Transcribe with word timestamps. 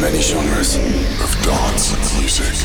many 0.00 0.22
genres 0.22 0.76
of 1.20 1.30
dance 1.44 1.92
music. 2.16 2.56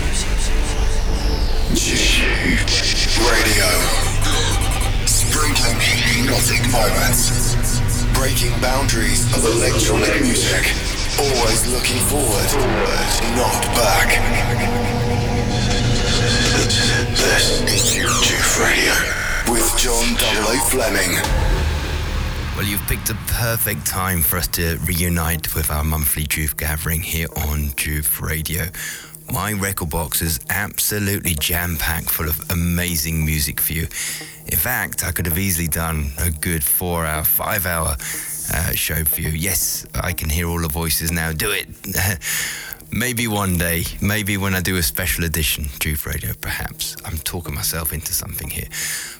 Radio. 3.27 3.67
Sprinkling 5.05 5.79
hypnotic 5.81 6.63
moments. 6.71 7.81
Breaking 8.13 8.57
boundaries 8.61 9.25
of 9.35 9.43
electronic 9.43 10.21
music. 10.21 10.71
Always 11.19 11.67
looking 11.73 11.99
forward, 12.07 12.51
not 13.35 13.63
back. 13.75 14.15
This 17.11 17.61
is 17.67 17.95
JOOF 17.95 18.59
Radio 18.63 18.93
with 19.51 19.77
John 19.77 20.15
00 20.17 20.55
Fleming. 20.69 21.54
Well, 22.55 22.65
you've 22.65 22.87
picked 22.87 23.09
a 23.09 23.15
perfect 23.27 23.85
time 23.85 24.21
for 24.21 24.37
us 24.37 24.47
to 24.49 24.77
reunite 24.85 25.53
with 25.55 25.69
our 25.69 25.83
monthly 25.83 26.23
JOOF 26.23 26.55
gathering 26.55 27.01
here 27.01 27.27
on 27.35 27.71
JOOF 27.75 28.21
Radio. 28.21 28.67
My 29.29 29.51
record 29.51 29.89
box 29.89 30.21
is 30.21 30.39
absolutely 30.49 31.35
jam 31.35 31.75
packed 31.75 32.09
full 32.09 32.29
of 32.29 32.39
amazing 32.49 33.25
music 33.25 33.59
for 33.59 33.73
you. 33.73 33.83
In 34.45 34.57
fact, 34.57 35.03
I 35.03 35.11
could 35.11 35.25
have 35.25 35.37
easily 35.37 35.67
done 35.67 36.11
a 36.17 36.31
good 36.31 36.63
four 36.63 37.05
hour, 37.05 37.25
five 37.25 37.65
hour 37.65 37.97
uh, 38.53 38.71
show 38.71 39.03
for 39.03 39.19
you. 39.19 39.31
Yes, 39.31 39.85
I 39.93 40.13
can 40.13 40.29
hear 40.29 40.47
all 40.47 40.61
the 40.61 40.69
voices 40.69 41.11
now. 41.11 41.33
Do 41.33 41.51
it. 41.51 41.67
Maybe 42.91 43.27
one 43.27 43.57
day, 43.57 43.83
maybe 44.01 44.37
when 44.37 44.55
I 44.55 44.61
do 44.61 44.77
a 44.77 44.83
special 44.83 45.25
edition, 45.25 45.65
JOOF 45.65 46.05
Radio, 46.05 46.33
perhaps. 46.39 46.95
I'm 47.05 47.17
talking 47.17 47.53
myself 47.53 47.91
into 47.91 48.13
something 48.13 48.49
here. 48.49 48.67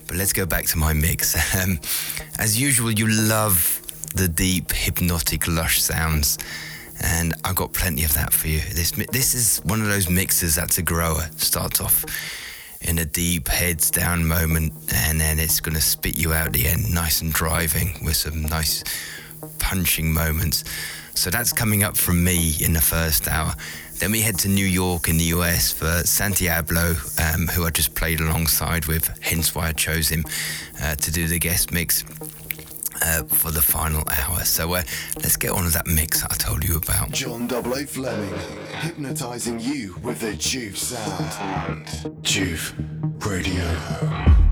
But 0.06 0.16
let's 0.16 0.32
go 0.32 0.46
back 0.46 0.66
to 0.66 0.78
my 0.78 0.92
mix. 0.92 1.36
Um, 1.56 1.80
as 2.38 2.60
usual, 2.60 2.90
you 2.90 3.08
love 3.08 3.80
the 4.14 4.28
deep, 4.28 4.72
hypnotic, 4.72 5.48
lush 5.48 5.80
sounds. 5.80 6.38
And 7.00 7.34
I've 7.44 7.54
got 7.54 7.72
plenty 7.72 8.04
of 8.04 8.12
that 8.14 8.32
for 8.32 8.48
you. 8.48 8.60
This 8.60 8.90
this 8.90 9.34
is 9.34 9.60
one 9.64 9.80
of 9.80 9.88
those 9.88 10.08
mixes 10.10 10.54
that's 10.54 10.78
a 10.78 10.82
grower. 10.82 11.28
Starts 11.36 11.80
off 11.80 12.04
in 12.82 12.98
a 12.98 13.04
deep 13.04 13.48
heads 13.48 13.90
down 13.90 14.26
moment, 14.26 14.72
and 14.94 15.20
then 15.20 15.38
it's 15.38 15.60
going 15.60 15.74
to 15.74 15.80
spit 15.80 16.16
you 16.18 16.32
out 16.32 16.52
the 16.52 16.66
end, 16.66 16.92
nice 16.92 17.20
and 17.20 17.32
driving 17.32 17.98
with 18.04 18.16
some 18.16 18.42
nice 18.42 18.84
punching 19.58 20.12
moments. 20.12 20.64
So 21.16 21.30
that's 21.30 21.52
coming 21.52 21.82
up 21.82 21.96
from 21.96 22.22
me 22.22 22.52
in 22.60 22.74
the 22.74 22.80
first 22.80 23.26
hour. 23.26 23.54
Then 23.98 24.12
we 24.12 24.20
head 24.20 24.38
to 24.40 24.48
New 24.48 24.66
York 24.66 25.08
in 25.08 25.16
the 25.16 25.24
US 25.36 25.72
for 25.72 26.02
Santiago, 26.04 26.94
um, 27.18 27.48
who 27.48 27.64
I 27.64 27.70
just 27.70 27.94
played 27.94 28.20
alongside 28.20 28.84
with, 28.84 29.08
hence 29.22 29.54
why 29.54 29.68
I 29.68 29.72
chose 29.72 30.10
him 30.10 30.24
uh, 30.82 30.94
to 30.94 31.10
do 31.10 31.26
the 31.26 31.38
guest 31.38 31.72
mix. 31.72 32.04
Uh, 33.02 33.22
for 33.24 33.50
the 33.50 33.60
final 33.60 34.02
hour. 34.08 34.40
So 34.40 34.72
uh, 34.72 34.82
let's 35.16 35.36
get 35.36 35.50
on 35.50 35.64
with 35.64 35.74
that 35.74 35.86
mix 35.86 36.24
I 36.24 36.28
told 36.28 36.64
you 36.66 36.78
about. 36.78 37.10
John 37.10 37.46
00 37.46 37.62
Fleming, 37.84 38.32
hypnotizing 38.70 39.60
you 39.60 39.96
with 40.02 40.20
the 40.20 40.32
JOOF 40.32 40.78
sound. 40.78 41.86
JOOF 42.22 42.72
Radio. 43.26 44.45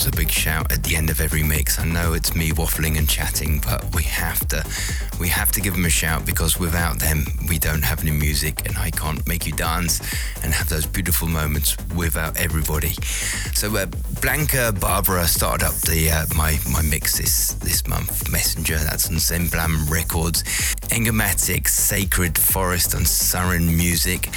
Labels 0.00 0.06
a 0.06 0.16
big 0.16 0.30
shout 0.30 0.72
at 0.72 0.82
the 0.82 0.96
end 0.96 1.10
of 1.10 1.20
every 1.20 1.42
mix. 1.42 1.78
I 1.78 1.84
know 1.84 2.12
it's 2.12 2.34
me 2.34 2.50
waffling 2.50 2.96
and 2.96 3.08
chatting, 3.08 3.60
but 3.64 3.94
we 3.94 4.02
have 4.04 4.46
to 4.48 4.64
we 5.18 5.28
have 5.28 5.52
to 5.52 5.60
give 5.60 5.74
them 5.74 5.84
a 5.84 5.90
shout 5.90 6.24
because 6.24 6.58
without 6.58 6.98
them 6.98 7.24
we 7.48 7.58
don't 7.58 7.82
have 7.82 8.00
any 8.00 8.10
music 8.10 8.66
and 8.66 8.76
I 8.78 8.90
can't 8.90 9.26
make 9.26 9.46
you 9.46 9.52
dance 9.52 10.00
and 10.42 10.52
have 10.54 10.68
those 10.68 10.86
beautiful 10.86 11.28
moments 11.28 11.76
without 11.94 12.38
everybody. 12.38 12.94
So 13.54 13.74
uh, 13.76 13.86
Blanca 14.20 14.72
Barbara 14.80 15.26
started 15.26 15.66
up 15.66 15.74
the 15.74 16.10
uh, 16.10 16.26
my 16.36 16.58
my 16.72 16.82
mix 16.82 17.18
this 17.18 17.54
this 17.54 17.86
month. 17.86 18.30
Messenger, 18.30 18.78
that's 18.78 19.08
on 19.08 19.16
Zemblam 19.16 19.90
Records. 19.90 20.42
Engamatic, 20.90 21.68
Sacred 21.68 22.38
Forest 22.38 22.94
on 22.94 23.02
Surren 23.02 23.76
Music. 23.76 24.28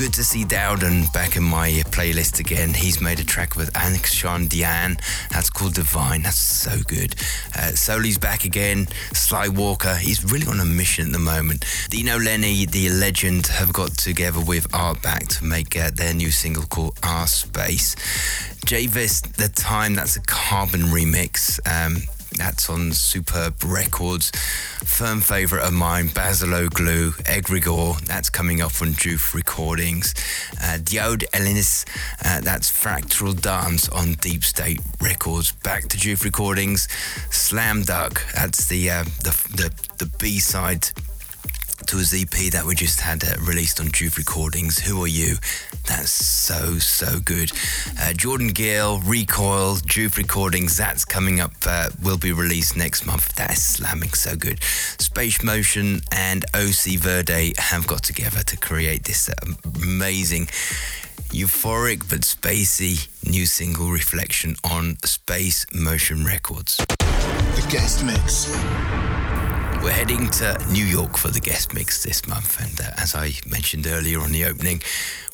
Good 0.00 0.14
to 0.14 0.24
see 0.24 0.44
Dowden 0.44 1.04
back 1.12 1.36
in 1.36 1.42
my 1.42 1.68
playlist 1.90 2.40
again. 2.40 2.72
He's 2.72 3.02
made 3.02 3.20
a 3.20 3.22
track 3.22 3.54
with 3.54 3.70
Akshan 3.74 4.48
Dian. 4.48 4.96
That's 5.30 5.50
called 5.50 5.74
Divine. 5.74 6.22
That's 6.22 6.38
so 6.38 6.78
good. 6.88 7.16
Uh, 7.54 7.72
Soli's 7.72 8.16
back 8.16 8.46
again. 8.46 8.88
Sly 9.12 9.48
Walker. 9.48 9.94
He's 9.94 10.24
really 10.32 10.46
on 10.46 10.58
a 10.58 10.64
mission 10.64 11.08
at 11.08 11.12
the 11.12 11.18
moment. 11.18 11.66
Dino 11.90 12.18
Lenny, 12.18 12.64
the 12.64 12.88
legend, 12.88 13.48
have 13.48 13.74
got 13.74 13.90
together 13.90 14.40
with 14.40 14.70
Artback 14.70 15.28
to 15.36 15.44
make 15.44 15.76
uh, 15.76 15.90
their 15.90 16.14
new 16.14 16.30
single 16.30 16.64
called 16.64 16.98
Our 17.02 17.26
Space. 17.26 17.94
Javis, 18.64 19.20
The 19.20 19.50
Time, 19.50 19.96
that's 19.96 20.16
a 20.16 20.22
carbon 20.22 20.80
remix. 20.84 21.60
Um, 21.66 22.04
that's 22.32 22.70
on 22.70 22.92
Superb 22.92 23.62
Records. 23.64 24.30
Firm 24.84 25.20
favourite 25.20 25.66
of 25.66 25.72
mine, 25.72 26.08
Glue, 26.08 27.12
Egregore. 27.24 28.00
That's 28.06 28.30
coming 28.30 28.60
up 28.60 28.80
on 28.80 28.92
JOOF 28.92 29.34
Recordings. 29.34 30.14
Uh, 30.60 30.78
Diode 30.78 31.24
Elinis, 31.30 31.84
uh, 32.24 32.40
that's 32.40 32.70
Fractal 32.70 33.40
Dance 33.40 33.88
on 33.88 34.14
Deep 34.14 34.44
State 34.44 34.80
Records. 35.00 35.52
Back 35.52 35.88
to 35.88 35.96
JOOF 35.96 36.24
Recordings. 36.24 36.88
Slam 37.30 37.82
Duck, 37.82 38.22
that's 38.34 38.66
the, 38.68 38.90
uh, 38.90 39.04
the, 39.22 39.32
the, 39.56 40.04
the 40.04 40.10
B 40.18 40.38
side 40.38 40.88
to 41.86 41.96
his 41.96 42.14
EP 42.14 42.52
that 42.52 42.64
we 42.64 42.74
just 42.74 43.00
had 43.00 43.22
uh, 43.24 43.36
released 43.40 43.80
on 43.80 43.88
JOOF 43.88 44.16
Recordings. 44.16 44.78
Who 44.78 45.02
Are 45.04 45.08
You? 45.08 45.36
That's 45.86 46.10
so, 46.10 46.78
so 46.78 47.18
good. 47.20 47.52
Uh, 48.00 48.12
Jordan 48.12 48.48
Gill, 48.48 49.00
Recoil, 49.00 49.76
JOOF 49.76 50.16
Recordings, 50.16 50.76
that's 50.76 51.04
coming 51.04 51.40
up, 51.40 51.52
uh, 51.66 51.90
will 52.02 52.18
be 52.18 52.32
released 52.32 52.76
next 52.76 53.06
month. 53.06 53.34
That 53.36 53.52
is 53.52 53.62
slamming 53.62 54.12
so 54.12 54.36
good. 54.36 54.62
Space 54.62 55.42
Motion 55.42 56.00
and 56.12 56.44
OC 56.54 56.98
Verde 56.98 57.54
have 57.58 57.86
got 57.86 58.02
together 58.02 58.42
to 58.42 58.56
create 58.56 59.04
this 59.04 59.28
uh, 59.28 59.34
amazing 59.82 60.46
euphoric 61.30 62.08
but 62.08 62.22
spacey 62.22 63.08
new 63.28 63.46
single 63.46 63.90
reflection 63.90 64.56
on 64.64 64.96
Space 65.04 65.66
Motion 65.72 66.24
Records. 66.24 66.76
The 66.76 67.66
guest 67.70 68.04
mix. 68.04 69.09
We're 69.82 69.92
heading 69.92 70.28
to 70.30 70.58
New 70.70 70.84
York 70.84 71.16
for 71.16 71.28
the 71.28 71.40
guest 71.40 71.72
mix 71.72 72.02
this 72.02 72.26
month, 72.26 72.60
and 72.60 72.80
uh, 72.80 72.92
as 72.98 73.14
I 73.14 73.32
mentioned 73.48 73.86
earlier 73.86 74.20
on 74.20 74.30
the 74.30 74.44
opening, 74.44 74.82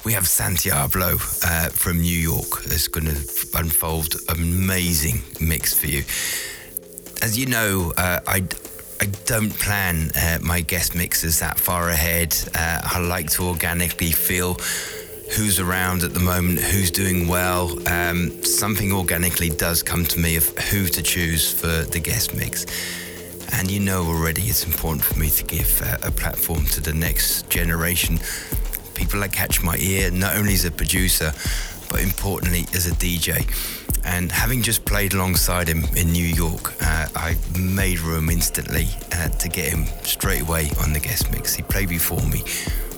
we 0.05 0.13
have 0.13 0.29
Santiago 0.29 1.15
uh, 1.45 1.69
from 1.71 2.01
New 2.01 2.17
York 2.17 2.63
that's 2.63 2.87
going 2.87 3.07
to 3.07 3.17
unfold 3.55 4.15
an 4.29 4.37
amazing 4.37 5.23
mix 5.41 5.75
for 5.75 5.89
you. 5.89 6.05
As 7.23 7.37
you 7.37 7.47
know, 7.47 7.93
uh, 7.97 8.21
I 8.29 8.45
I 9.01 9.07
don't 9.25 9.51
plan 9.51 10.13
uh, 10.15 10.39
my 10.43 10.61
guest 10.61 10.95
mixes 10.95 11.41
that 11.41 11.59
far 11.59 11.89
ahead. 11.89 12.37
Uh, 12.55 12.83
I 12.85 13.01
like 13.01 13.29
to 13.31 13.49
organically 13.49 14.13
feel 14.13 14.55
who's 15.35 15.59
around 15.59 16.05
at 16.05 16.15
the 16.15 16.21
moment, 16.21 16.61
who's 16.61 16.93
doing 16.93 17.27
well. 17.27 17.77
Um, 17.89 18.45
something 18.45 18.93
organically 18.93 19.51
does 19.51 19.83
come 19.83 20.05
to 20.05 20.21
me 20.21 20.37
of 20.37 20.49
who 20.71 20.87
to 20.87 21.03
choose 21.03 21.53
for 21.53 21.85
the 21.91 21.99
guest 21.99 22.33
mix. 22.33 22.65
And 23.53 23.71
you 23.71 23.81
know 23.81 24.05
already 24.05 24.43
it's 24.43 24.65
important 24.65 25.05
for 25.05 25.19
me 25.19 25.31
to 25.31 25.45
give 25.45 25.83
uh, 25.83 25.99
a 26.03 26.11
platform 26.11 26.65
to 26.67 26.81
the 26.81 26.93
next 26.93 27.49
generation. 27.49 28.19
People 28.95 29.21
that 29.21 29.33
catch 29.33 29.63
my 29.63 29.77
ear, 29.77 30.11
not 30.11 30.37
only 30.37 30.55
as 30.55 30.65
a 30.65 30.71
producer, 30.71 31.33
but 31.91 32.03
importantly 32.03 32.67
as 32.75 32.87
a 32.87 32.93
DJ. 32.93 33.47
And 34.05 34.31
having 34.31 34.63
just 34.63 34.85
played 34.85 35.15
alongside 35.15 35.69
him 35.69 35.85
in 35.97 36.13
New 36.13 36.25
York, 36.25 36.75
uh, 36.83 37.09
I 37.17 37.37
made 37.59 37.99
room 38.01 38.31
instantly 38.31 38.89
uh, 39.13 39.29
to 39.29 39.49
get 39.49 39.69
him 39.69 39.87
straight 40.03 40.43
away 40.43 40.71
on 40.81 40.93
the 40.93 41.01
guest 41.01 41.33
mix. 41.33 41.55
He 41.55 41.63
played 41.63 41.89
before 41.89 42.23
me, 42.23 42.43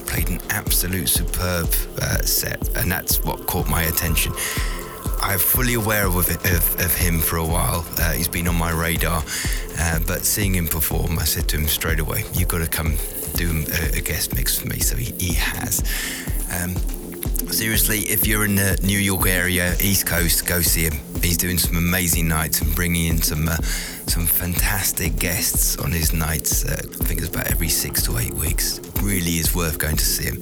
played 0.06 0.28
an 0.28 0.40
absolute 0.50 1.08
superb 1.08 1.68
uh, 2.02 2.22
set, 2.22 2.76
and 2.76 2.92
that's 2.92 3.22
what 3.24 3.46
caught 3.46 3.68
my 3.68 3.84
attention. 3.84 4.32
I'm 5.20 5.38
fully 5.38 5.74
aware 5.74 6.06
of, 6.06 6.16
of, 6.16 6.80
of 6.80 6.94
him 6.94 7.20
for 7.20 7.36
a 7.36 7.44
while. 7.44 7.84
Uh, 7.98 8.12
he's 8.12 8.28
been 8.28 8.48
on 8.48 8.56
my 8.56 8.70
radar, 8.70 9.22
uh, 9.78 9.98
but 10.06 10.24
seeing 10.24 10.54
him 10.54 10.66
perform, 10.66 11.18
I 11.18 11.24
said 11.24 11.48
to 11.48 11.56
him 11.56 11.66
straight 11.66 11.98
away, 11.98 12.24
"You've 12.32 12.48
got 12.48 12.58
to 12.58 12.66
come 12.66 12.96
do 13.34 13.64
a, 13.72 13.98
a 13.98 14.00
guest 14.00 14.34
mix 14.34 14.58
for 14.58 14.68
me." 14.68 14.78
So 14.78 14.96
he, 14.96 15.12
he 15.18 15.34
has. 15.34 15.80
Um, 16.52 16.76
seriously, 17.50 18.00
if 18.00 18.26
you're 18.26 18.44
in 18.44 18.54
the 18.54 18.78
New 18.82 18.98
York 18.98 19.26
area, 19.26 19.74
East 19.80 20.06
Coast, 20.06 20.46
go 20.46 20.60
see 20.60 20.84
him. 20.84 20.98
He's 21.22 21.36
doing 21.36 21.58
some 21.58 21.76
amazing 21.76 22.28
nights 22.28 22.60
and 22.60 22.74
bringing 22.74 23.08
in 23.08 23.18
some 23.22 23.48
uh, 23.48 23.56
some 24.06 24.26
fantastic 24.26 25.16
guests 25.16 25.76
on 25.78 25.92
his 25.92 26.12
nights. 26.12 26.64
Uh, 26.64 26.80
I 27.00 27.04
think 27.04 27.20
it's 27.20 27.28
about 27.28 27.48
every 27.48 27.68
six 27.68 28.02
to 28.04 28.18
eight 28.18 28.34
weeks. 28.34 28.80
Really 29.02 29.38
is 29.38 29.54
worth 29.54 29.78
going 29.78 29.96
to 29.96 30.04
see 30.04 30.24
him, 30.24 30.38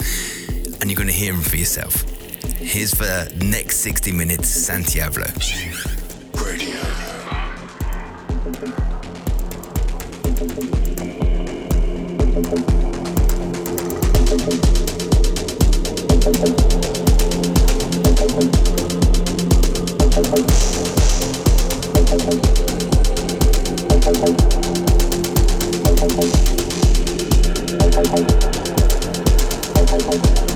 and 0.81 0.91
you're 0.91 0.97
going 0.97 1.09
to 1.09 1.15
hear 1.15 1.33
him 1.35 1.43
for 1.43 1.57
yourself. 1.57 2.16
Here's 2.59 2.95
for 2.95 3.05
the 3.05 3.45
next 3.45 3.77
60 3.79 4.13
minutes, 4.13 4.49
Santiago. 4.49 5.25
Thank 29.99 30.56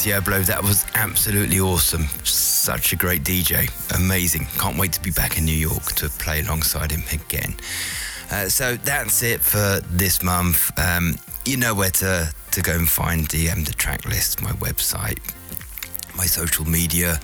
Santiago. 0.00 0.40
That 0.40 0.62
was 0.62 0.86
absolutely 0.94 1.60
awesome. 1.60 2.04
Such 2.24 2.94
a 2.94 2.96
great 2.96 3.22
DJ. 3.22 3.68
Amazing. 3.94 4.46
Can't 4.56 4.78
wait 4.78 4.94
to 4.94 5.02
be 5.02 5.10
back 5.10 5.36
in 5.36 5.44
New 5.44 5.52
York 5.52 5.92
to 5.96 6.08
play 6.08 6.40
alongside 6.40 6.90
him 6.90 7.02
again. 7.12 7.54
Uh, 8.30 8.48
so 8.48 8.76
that's 8.76 9.22
it 9.22 9.42
for 9.42 9.80
this 9.90 10.22
month. 10.22 10.72
Um, 10.78 11.18
you 11.44 11.58
know 11.58 11.74
where 11.74 11.90
to, 11.90 12.32
to 12.52 12.62
go 12.62 12.72
and 12.72 12.88
find 12.88 13.24
um, 13.52 13.64
the 13.64 13.74
track 13.76 14.06
list, 14.06 14.40
my 14.40 14.52
website, 14.52 15.18
my 16.16 16.24
social 16.24 16.66
media, 16.66 17.20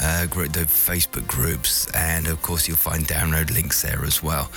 uh, 0.00 0.26
the 0.26 0.66
Facebook 0.68 1.26
groups, 1.26 1.90
and 1.92 2.28
of 2.28 2.40
course 2.40 2.68
you'll 2.68 2.76
find 2.76 3.04
download 3.08 3.52
links 3.52 3.82
there 3.82 4.04
as 4.04 4.22
well. 4.22 4.48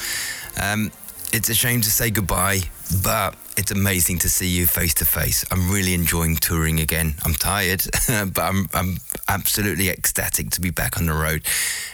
Um, 0.62 0.92
it's 1.36 1.50
a 1.50 1.54
shame 1.54 1.82
to 1.82 1.92
say 1.92 2.10
goodbye, 2.10 2.62
but 3.04 3.36
it's 3.58 3.72
amazing 3.72 4.20
to 4.20 4.30
see 4.30 4.48
you 4.48 4.66
face 4.66 4.94
to 4.94 5.06
face. 5.06 5.44
I'm 5.52 5.70
really 5.70 5.94
enjoying 5.94 6.38
touring 6.38 6.80
again. 6.80 7.16
I'm 7.26 7.34
tired, 7.34 7.84
but 8.08 8.40
I'm, 8.40 8.70
I'm 8.74 8.98
absolutely 9.28 9.90
ecstatic 9.90 10.50
to 10.52 10.62
be 10.62 10.70
back 10.70 10.98
on 10.98 11.08
the 11.08 11.14
road 11.14 11.46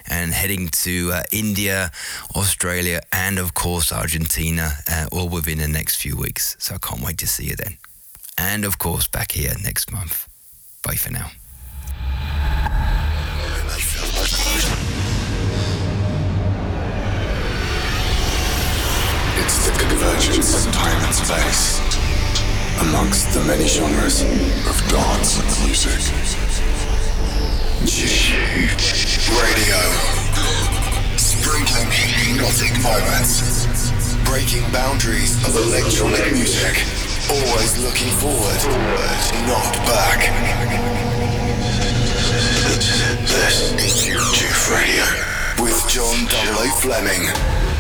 and 0.08 0.32
heading 0.32 0.70
to 0.86 1.12
uh, 1.12 1.24
India, 1.32 1.90
Australia, 2.36 3.02
and 3.12 3.40
of 3.40 3.56
course 3.56 3.92
Argentina, 3.92 4.74
uh, 4.88 5.08
all 5.12 5.28
within 5.28 5.58
the 5.58 5.68
next 5.68 5.96
few 5.96 6.16
weeks. 6.16 6.56
So 6.60 6.76
I 6.76 6.78
can't 6.78 7.02
wait 7.02 7.18
to 7.18 7.28
see 7.28 7.46
you 7.46 7.56
then. 7.56 7.80
And 8.38 8.64
of 8.64 8.78
course, 8.78 9.08
back 9.08 9.32
here 9.32 9.54
next 9.64 9.92
month. 9.92 10.28
Bye 10.84 10.96
for 10.96 11.12
now. 11.12 11.32
It's 19.42 19.66
the 19.66 19.74
convergence 19.78 20.66
of 20.66 20.72
time 20.72 21.04
and 21.04 21.16
space 21.16 21.82
amongst 22.82 23.34
the 23.34 23.44
many 23.46 23.68
genres 23.68 24.22
of 24.70 24.78
dance 24.88 25.42
and 25.42 25.50
music. 25.66 25.98
Radio. 29.34 29.82
Sprinkling 31.18 31.90
hypnotic 31.90 32.74
moments. 32.86 33.58
Breaking 34.30 34.64
boundaries 34.72 35.36
of 35.48 35.56
electronic 35.56 36.32
music. 36.34 36.86
Always 37.30 37.78
looking 37.82 38.14
forward, 38.22 38.62
not 39.50 39.74
back. 39.90 40.30
This 43.26 43.74
is 43.74 44.06
JOOF 44.06 44.70
Radio 44.70 45.64
with 45.64 45.88
John 45.88 46.30
00 46.30 46.70
Fleming. 46.82 47.71